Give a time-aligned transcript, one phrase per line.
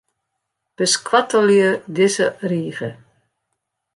[0.77, 1.69] Beskoattelje
[1.99, 2.89] dizze rige.